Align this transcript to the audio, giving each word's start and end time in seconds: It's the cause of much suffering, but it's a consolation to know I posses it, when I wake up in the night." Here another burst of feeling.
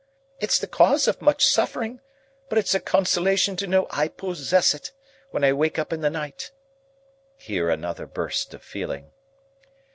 It's 0.39 0.57
the 0.57 0.65
cause 0.65 1.07
of 1.07 1.21
much 1.21 1.45
suffering, 1.45 2.01
but 2.49 2.57
it's 2.57 2.73
a 2.73 2.79
consolation 2.79 3.55
to 3.57 3.67
know 3.67 3.85
I 3.91 4.07
posses 4.07 4.51
it, 4.73 4.93
when 5.29 5.43
I 5.43 5.53
wake 5.53 5.77
up 5.77 5.93
in 5.93 6.01
the 6.01 6.09
night." 6.09 6.49
Here 7.37 7.69
another 7.69 8.07
burst 8.07 8.55
of 8.55 8.63
feeling. 8.63 9.11